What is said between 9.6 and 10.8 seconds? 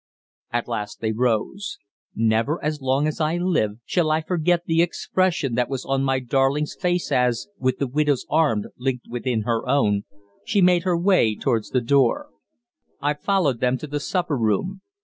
own, she